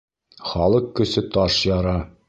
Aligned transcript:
Халыҡ 0.53 0.89
көсө 1.01 1.25
таш 1.37 1.63
яра. 1.73 1.99